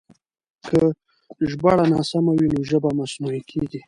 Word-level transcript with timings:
که 0.65 0.79
ژباړه 1.49 1.85
ناسمه 1.93 2.31
وي 2.37 2.47
نو 2.53 2.59
ژبه 2.69 2.89
مصنوعي 2.99 3.41
کېږي. 3.49 3.79